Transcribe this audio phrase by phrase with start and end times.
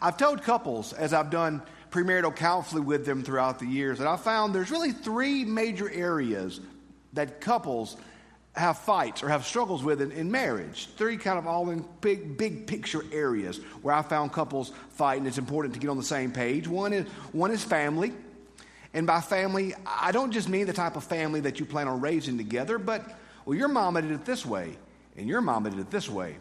[0.00, 4.16] I've told couples as I've done premarital counseling with them throughout the years, and I
[4.16, 6.60] found there's really three major areas
[7.14, 7.96] that couples
[8.54, 10.88] have fights or have struggles with in, in, marriage.
[10.96, 15.26] Three kind of all in big, big picture areas where I found couples fight, and
[15.26, 16.66] it's important to get on the same page.
[16.66, 18.12] One is, one is family.
[18.94, 22.00] And by family, I don't just mean the type of family that you plan on
[22.00, 23.04] raising together, but,
[23.44, 24.76] well, your mama did it this way,
[25.16, 26.36] and your mama did it this way.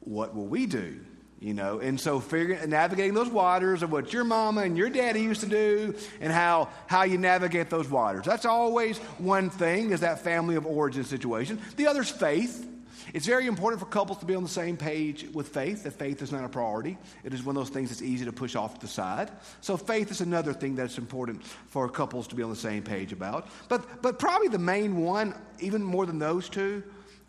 [0.00, 1.00] What will we do?
[1.38, 5.20] You know and so figuring navigating those waters of what your mama and your daddy
[5.20, 8.24] used to do and how how you navigate those waters.
[8.24, 11.60] That's always one thing is that family of origin situation.
[11.76, 12.72] The other's faith.
[13.14, 16.22] It's very important for couples to be on the same page with faith that faith
[16.22, 16.98] is not a priority.
[17.22, 19.30] It is one of those things that's easy to push off to the side.
[19.60, 23.12] So faith is another thing that's important for couples to be on the same page
[23.12, 23.48] about.
[23.68, 26.82] But but probably the main one even more than those two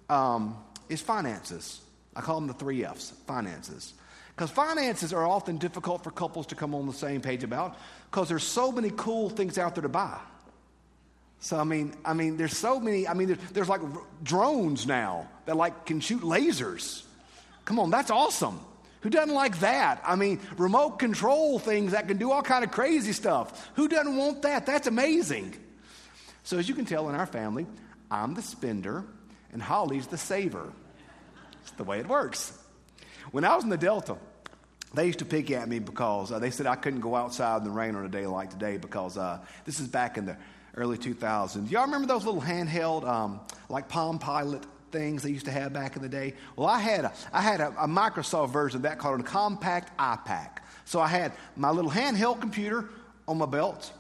[0.10, 0.58] um,
[0.90, 1.82] is finances
[2.18, 3.94] I call them the three F's finances.
[4.36, 7.78] Because finances are often difficult for couples to come on the same page about
[8.10, 10.20] because there's so many cool things out there to buy.
[11.40, 13.08] So I mean, I mean, there's so many.
[13.08, 17.04] I mean, there's, there's like r- drones now that like can shoot lasers.
[17.66, 18.60] Come on, that's awesome.
[19.02, 20.02] Who doesn't like that?
[20.04, 23.70] I mean, remote control things that can do all kind of crazy stuff.
[23.76, 24.66] Who doesn't want that?
[24.66, 25.56] That's amazing.
[26.44, 27.68] So as you can tell in our family,
[28.10, 29.04] I'm the spender
[29.54, 30.74] and Holly's the saver.
[31.68, 32.58] It's the way it works.
[33.32, 34.16] When I was in the Delta,
[34.94, 37.66] they used to pick at me because uh, they said I couldn't go outside in
[37.66, 40.38] the rain on a day like today because uh, this is back in the
[40.76, 41.70] early 2000s.
[41.70, 45.98] Y'all remember those little handheld, um, like Palm Pilot things they used to have back
[45.98, 46.36] in the day?
[46.56, 49.88] Well, I had a, I had a, a Microsoft version of that called a Compaq
[50.00, 50.60] iPAQ.
[50.86, 52.88] So I had my little handheld computer
[53.28, 53.92] on my belt,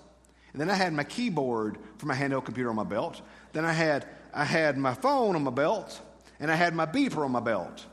[0.54, 3.22] and then I had my keyboard for my handheld computer on my belt.
[3.52, 6.00] Then I had, I had my phone on my belt,
[6.40, 7.86] and I had my beeper on my belt.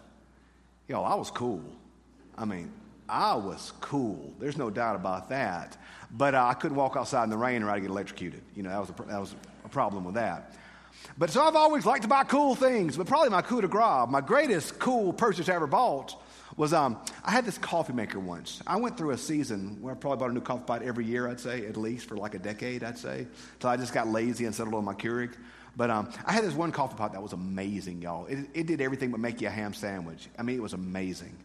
[0.88, 1.62] Yo, I was cool.
[2.36, 2.70] I mean,
[3.08, 4.34] I was cool.
[4.38, 5.76] There's no doubt about that.
[6.10, 8.42] But uh, I couldn't walk outside in the rain or I'd get electrocuted.
[8.54, 10.54] You know, that was, a, that was a problem with that.
[11.18, 14.06] But so I've always liked to buy cool things, but probably my coup de grace,
[14.08, 16.20] my greatest cool purchase I ever bought
[16.56, 18.62] was um, I had this coffee maker once.
[18.66, 21.28] I went through a season where I probably bought a new coffee pot every year,
[21.28, 24.44] I'd say, at least for like a decade, I'd say, until I just got lazy
[24.44, 25.34] and settled on my Keurig.
[25.76, 28.26] But um, I had this one coffee pot that was amazing, y'all.
[28.26, 30.28] It, it did everything but make you a ham sandwich.
[30.38, 31.36] I mean, it was amazing.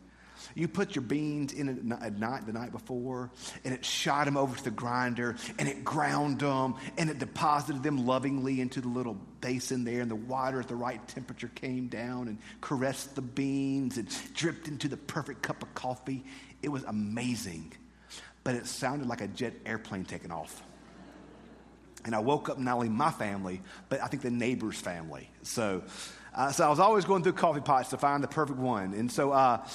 [0.56, 3.30] You put your beans in it at night, the night before,
[3.64, 7.84] and it shot them over to the grinder, and it ground them, and it deposited
[7.84, 11.88] them lovingly into the little basin there, and the water at the right temperature came
[11.88, 16.24] down and caressed the beans and dripped into the perfect cup of coffee.
[16.62, 17.74] It was amazing,
[18.44, 20.64] but it sounded like a jet airplane taking off.
[22.06, 25.30] And I woke up not only my family, but I think the neighbor's family.
[25.44, 25.84] So,
[26.34, 28.94] uh, so I was always going through coffee pots to find the perfect one.
[28.94, 29.66] And so, uh,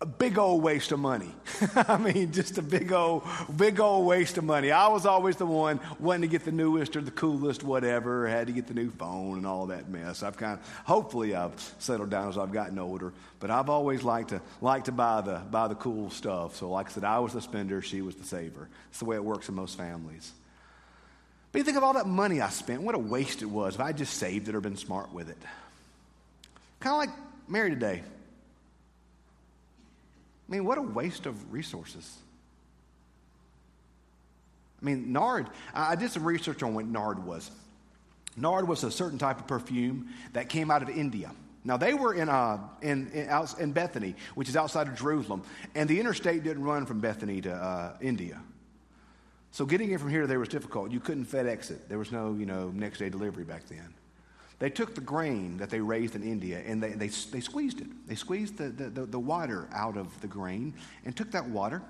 [0.00, 1.34] a big old waste of money.
[1.76, 3.22] I mean, just a big old,
[3.56, 4.70] big old waste of money.
[4.70, 8.28] I was always the one wanting to get the newest or the coolest, whatever.
[8.28, 10.22] Had to get the new phone and all that mess.
[10.22, 13.14] I've kind of, hopefully, I've settled down as I've gotten older.
[13.40, 16.56] But I've always liked to like to buy the buy the cool stuff.
[16.56, 18.68] So, like I said, I was the spender, she was the saver.
[18.90, 20.32] It's the way it works in most families.
[21.54, 23.80] But you think of all that money I spent, what a waste it was if
[23.80, 25.38] I just saved it or been smart with it.
[26.80, 27.10] Kind of like
[27.46, 28.02] Mary today.
[30.48, 32.12] I mean, what a waste of resources.
[34.82, 37.48] I mean, nard, I did some research on what nard was.
[38.36, 41.30] Nard was a certain type of perfume that came out of India.
[41.62, 45.44] Now, they were in, uh, in, in, in Bethany, which is outside of Jerusalem,
[45.76, 48.40] and the interstate didn't run from Bethany to uh, India.
[49.54, 50.90] So getting it from here to there was difficult.
[50.90, 51.88] You couldn't FedEx it.
[51.88, 53.94] There was no, you know, next day delivery back then.
[54.58, 57.86] They took the grain that they raised in India and they, they, they squeezed it.
[58.08, 61.82] They squeezed the, the, the water out of the grain and took that water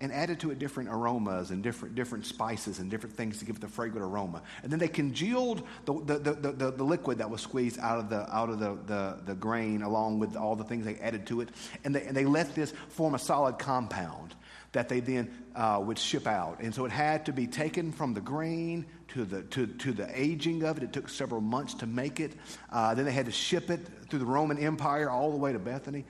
[0.00, 3.54] and added to it different aromas and different, different spices and different things to give
[3.54, 4.42] it the fragrant aroma.
[4.64, 8.10] And then they congealed the, the, the, the, the liquid that was squeezed out of,
[8.10, 11.40] the, out of the, the, the grain along with all the things they added to
[11.40, 11.50] it.
[11.84, 14.34] And they, and they let this form a solid compound
[14.72, 16.60] that they then uh, would ship out.
[16.60, 20.08] And so it had to be taken from the grain to the, to, to the
[20.14, 20.84] aging of it.
[20.84, 22.32] It took several months to make it.
[22.70, 25.58] Uh, then they had to ship it through the Roman Empire all the way to
[25.58, 26.04] Bethany.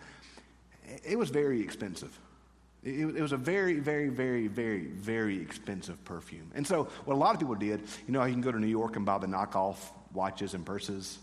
[1.04, 2.18] It was very expensive.
[2.82, 6.50] It, it, was a very, very, very, very, very expensive perfume.
[6.54, 8.66] And so, what a lot of people did, you know, you can go to New
[8.66, 9.76] York and buy the knockoff
[10.14, 11.18] watches and purses.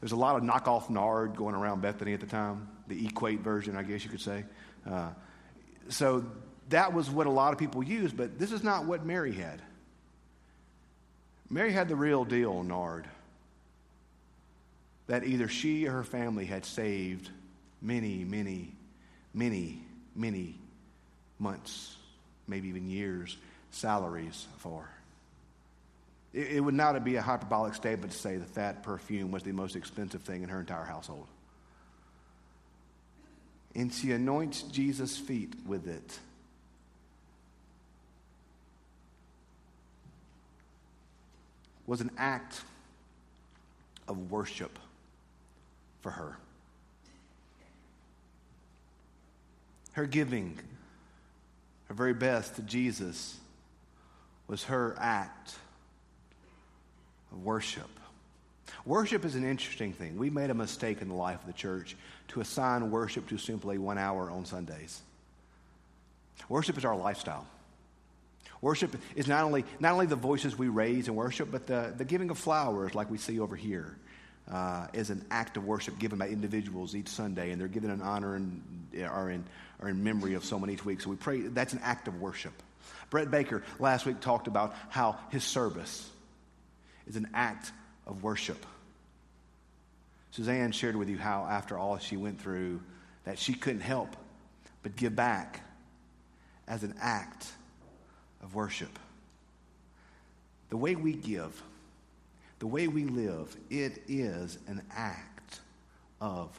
[0.00, 3.76] There's a lot of knockoff nard going around Bethany at the time, the equate version,
[3.76, 4.44] I guess you could say.
[4.90, 5.10] Uh,
[5.88, 6.24] so,
[6.70, 9.60] that was what a lot of people used, but this is not what Mary had.
[11.50, 13.06] Mary had the real deal, nard,
[15.06, 17.30] that either she or her family had saved
[17.82, 18.72] many, many,
[19.34, 19.82] many,
[20.16, 20.56] many
[21.38, 21.96] months,
[22.48, 23.36] maybe even years,
[23.70, 24.88] salaries for.
[26.32, 29.52] It, it would not be a hyperbolic statement to say that that perfume was the
[29.52, 31.26] most expensive thing in her entire household.
[33.74, 36.18] And she anoints Jesus' feet with it.
[41.86, 42.62] Was an act
[44.08, 44.78] of worship
[46.00, 46.36] for her.
[49.92, 50.58] Her giving,
[51.88, 53.36] her very best to Jesus,
[54.48, 55.54] was her act
[57.32, 57.88] of worship.
[58.84, 60.18] Worship is an interesting thing.
[60.18, 61.96] We made a mistake in the life of the church
[62.28, 65.00] to assign worship to simply one hour on Sundays.
[66.48, 67.46] Worship is our lifestyle.
[68.60, 72.04] Worship is not only, not only the voices we raise in worship, but the, the
[72.04, 73.96] giving of flowers, like we see over here,
[74.50, 78.00] uh, is an act of worship given by individuals each Sunday, and they're given in
[78.02, 78.62] honor and
[79.06, 79.44] are in,
[79.80, 81.00] are in memory of someone each week.
[81.00, 82.52] So we pray that's an act of worship.
[83.10, 86.10] Brett Baker last week talked about how his service
[87.06, 87.72] is an act
[88.06, 88.64] of worship.
[90.30, 92.80] Suzanne shared with you how, after all she went through,
[93.24, 94.16] that she couldn't help
[94.82, 95.60] but give back
[96.66, 97.46] as an act
[98.44, 98.98] of worship.
[100.70, 101.62] The way we give,
[102.58, 105.60] the way we live, it is an act
[106.20, 106.58] of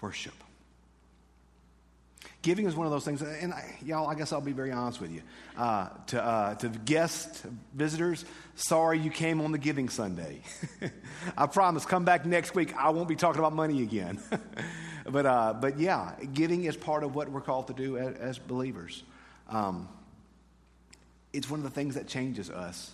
[0.00, 0.34] worship.
[2.42, 5.00] Giving is one of those things, and I, y'all, I guess I'll be very honest
[5.00, 5.22] with you.
[5.56, 8.24] Uh, to, uh, to guests, visitors,
[8.56, 10.40] sorry you came on the Giving Sunday.
[11.36, 12.74] I promise, come back next week.
[12.76, 14.20] I won't be talking about money again.
[15.08, 18.38] but, uh, but yeah, giving is part of what we're called to do as, as
[18.38, 19.04] believers.
[19.48, 19.88] Um,
[21.32, 22.90] it's one of the things that changes us.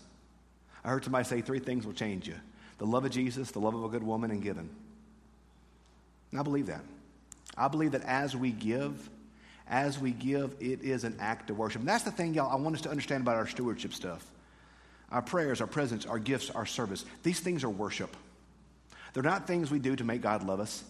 [0.85, 2.35] I heard somebody say three things will change you
[2.79, 4.71] the love of Jesus, the love of a good woman, and giving.
[6.31, 6.83] And I believe that.
[7.57, 9.11] I believe that as we give,
[9.67, 11.81] as we give, it is an act of worship.
[11.81, 14.25] And that's the thing, y'all, I want us to understand about our stewardship stuff.
[15.11, 17.05] Our prayers, our presence, our gifts, our service.
[17.23, 18.17] These things are worship.
[19.13, 20.85] They're not things we do to make God love us.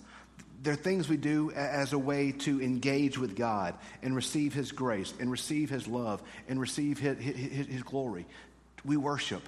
[0.62, 5.14] They're things we do as a way to engage with God and receive His grace
[5.20, 8.26] and receive His love and receive His, his, his glory.
[8.84, 9.42] We worship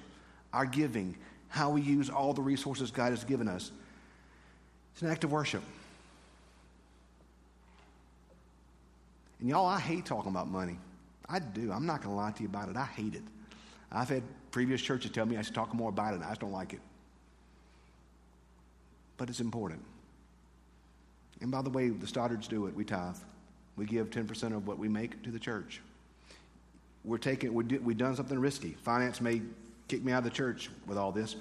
[0.53, 1.17] our giving,
[1.49, 3.71] how we use all the resources God has given us.
[4.93, 5.63] It's an act of worship.
[9.39, 10.77] And y'all, I hate talking about money.
[11.27, 11.71] I do.
[11.71, 12.77] I'm not going to lie to you about it.
[12.77, 13.23] I hate it.
[13.91, 16.51] I've had previous churches tell me I should talk more about it, I just don't
[16.51, 16.79] like it.
[19.17, 19.83] But it's important.
[21.41, 22.75] And by the way, the Stoddards do it.
[22.75, 23.17] We tithe.
[23.75, 25.81] We give 10% of what we make to the church.
[27.03, 28.77] We're taking, we we've done something risky.
[28.83, 29.41] Finance may
[29.87, 31.35] kick me out of the church with all this.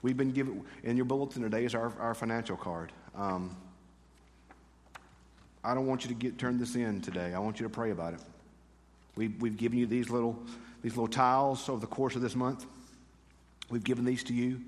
[0.00, 2.92] We've been given, in your bulletin today is our, our financial card.
[3.14, 3.54] Um,
[5.62, 7.34] I don't want you to get turn this in today.
[7.34, 8.20] I want you to pray about it.
[9.14, 10.36] We, we've given you these little,
[10.82, 12.66] these little tiles over the course of this month.
[13.70, 14.60] We've given these to you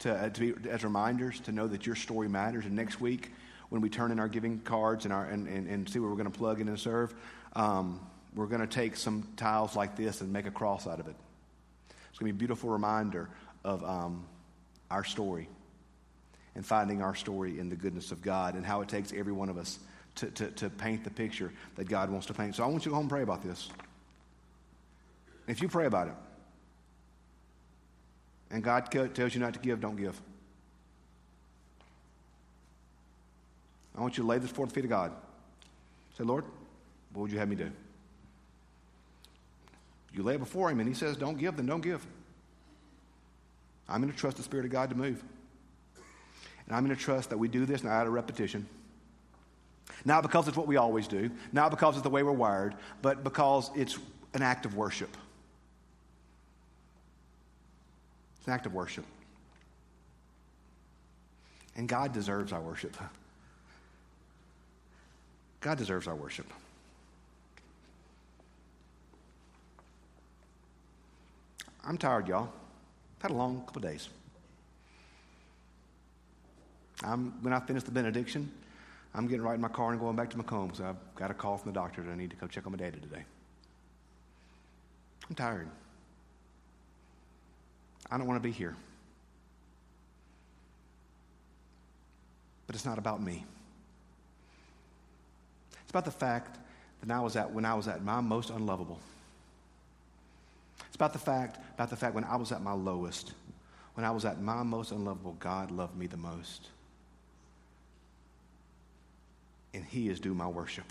[0.00, 2.64] to, uh, to be, as reminders to know that your story matters.
[2.64, 3.32] And next week,
[3.68, 6.16] when we turn in our giving cards and, our, and, and, and see where we're
[6.16, 7.14] going to plug in and serve,
[7.54, 8.00] um,
[8.34, 11.16] we're going to take some tiles like this and make a cross out of it.
[12.10, 13.28] It's going to be a beautiful reminder
[13.64, 14.24] of um,
[14.90, 15.48] our story
[16.54, 19.48] and finding our story in the goodness of God and how it takes every one
[19.48, 19.78] of us
[20.16, 22.56] to, to, to paint the picture that God wants to paint.
[22.56, 23.68] So I want you to go home and pray about this.
[25.46, 26.14] If you pray about it,
[28.50, 30.20] and God tells you not to give, don't give.
[33.96, 35.12] I want you to lay this before the feet of God.
[36.18, 36.44] Say, Lord,
[37.12, 37.70] what would you have me do?
[40.12, 42.04] You lay it before Him and He says, don't give, then don't give.
[43.88, 45.22] I'm going to trust the Spirit of God to move.
[46.66, 48.66] And I'm going to trust that we do this not out of repetition,
[50.04, 53.22] not because it's what we always do, not because it's the way we're wired, but
[53.22, 53.98] because it's
[54.34, 55.16] an act of worship.
[58.38, 59.04] It's an act of worship.
[61.76, 62.96] And God deserves our worship.
[65.66, 66.46] God deserves our worship.
[71.84, 72.48] I'm tired, y'all.
[73.18, 74.08] I've had a long couple days.
[77.02, 78.48] I'm, when I finish the benediction,
[79.12, 81.34] I'm getting right in my car and going back to Macomb because I've got a
[81.34, 83.24] call from the doctor that I need to go check on my daddy today.
[85.28, 85.66] I'm tired.
[88.08, 88.76] I don't want to be here.
[92.68, 93.44] But it's not about me.
[95.86, 96.58] It's about the fact
[97.00, 98.98] that I was at when I was at my most unlovable.
[100.86, 103.32] It's about the fact, about the fact when I was at my lowest,
[103.94, 106.68] when I was at my most unlovable, God loved me the most.
[109.76, 110.90] and He is due my worship.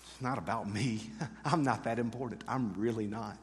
[0.00, 1.10] It's not about me.
[1.44, 2.42] I'm not that important.
[2.48, 3.36] I'm really not.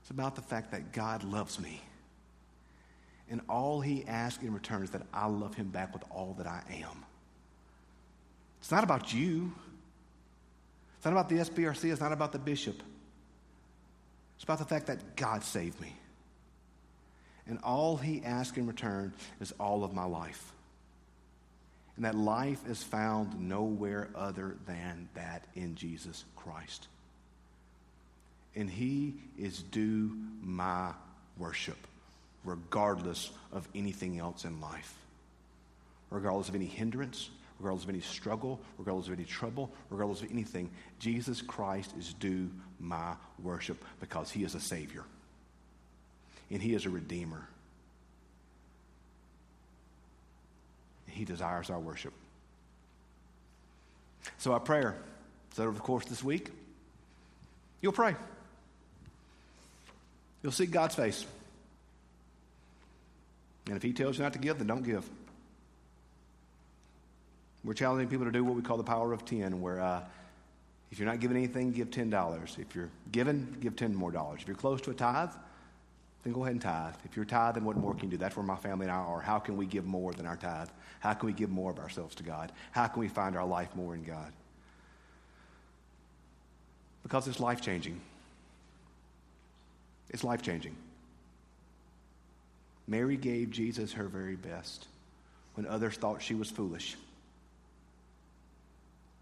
[0.00, 1.82] It's about the fact that God loves me.
[3.28, 6.46] And all he asks in return is that I love him back with all that
[6.46, 7.04] I am.
[8.66, 9.52] It's not about you.
[10.96, 11.92] It's not about the SBRC.
[11.92, 12.82] It's not about the bishop.
[14.34, 15.94] It's about the fact that God saved me.
[17.46, 20.50] And all he asks in return is all of my life.
[21.94, 26.88] And that life is found nowhere other than that in Jesus Christ.
[28.56, 30.10] And he is due
[30.42, 30.90] my
[31.38, 31.78] worship,
[32.44, 34.92] regardless of anything else in life,
[36.10, 40.70] regardless of any hindrance, regardless of any struggle, regardless of any trouble, regardless of anything.
[40.98, 45.04] Jesus Christ is due my worship because he is a Savior
[46.50, 47.48] and he is a Redeemer.
[51.08, 52.12] He desires our worship.
[54.38, 54.96] So, our prayer
[55.50, 56.50] is that over the course this week,
[57.80, 58.14] you'll pray.
[60.42, 61.24] You'll seek God's face.
[63.66, 65.08] And if He tells you not to give, then don't give.
[67.66, 70.00] We're challenging people to do what we call the power of 10, where uh,
[70.92, 72.58] if you're not giving anything, give $10.
[72.60, 74.42] If you're giving, give 10 more dollars.
[74.42, 75.30] If you're close to a tithe,
[76.22, 76.94] then go ahead and tithe.
[77.04, 78.16] If you're tithe, then what more can you do?
[78.18, 79.20] That's where my family and I are.
[79.20, 80.68] How can we give more than our tithe?
[81.00, 82.52] How can we give more of ourselves to God?
[82.70, 84.32] How can we find our life more in God?
[87.02, 88.00] Because it's life changing.
[90.10, 90.76] It's life changing.
[92.86, 94.86] Mary gave Jesus her very best
[95.54, 96.96] when others thought she was foolish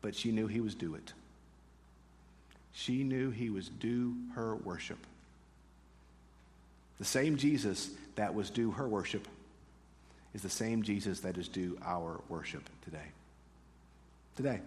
[0.04, 1.14] but she knew he was due it.
[2.74, 4.98] She knew he was due her worship.
[6.98, 9.26] The same Jesus that was due her worship
[10.34, 13.06] is the same Jesus that is due our worship today.
[14.36, 14.60] Today,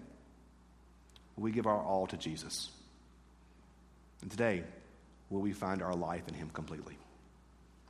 [1.37, 2.69] we give our all to Jesus.
[4.23, 4.63] And today,
[5.29, 6.97] will we find our life in him completely?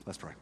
[0.05, 0.33] Let's pray.